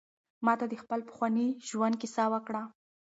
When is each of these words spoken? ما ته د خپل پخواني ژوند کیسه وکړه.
ما 0.45 0.53
ته 0.59 0.65
د 0.69 0.73
خپل 0.81 0.99
پخواني 1.07 1.47
ژوند 1.67 1.95
کیسه 2.01 2.23
وکړه. 2.33 2.63